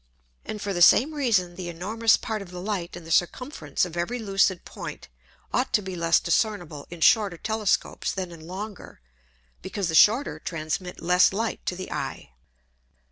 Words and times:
And 0.43 0.59
for 0.59 0.73
the 0.73 0.81
same 0.81 1.13
Reason, 1.13 1.53
the 1.57 1.69
enormous 1.69 2.17
Part 2.17 2.41
of 2.41 2.49
the 2.49 2.59
Light 2.59 2.95
in 2.97 3.03
the 3.03 3.11
Circumference 3.11 3.85
of 3.85 3.95
every 3.95 4.17
lucid 4.17 4.65
Point 4.65 5.09
ought 5.53 5.71
to 5.73 5.81
be 5.83 5.95
less 5.95 6.19
discernible 6.19 6.87
in 6.89 7.01
shorter 7.01 7.37
Telescopes 7.37 8.11
than 8.11 8.31
in 8.31 8.47
longer, 8.47 8.99
because 9.61 9.89
the 9.89 9.93
shorter 9.93 10.39
transmit 10.39 11.03
less 11.03 11.31
Light 11.31 11.63
to 11.67 11.75
the 11.75 11.91
Eye. 11.91 12.31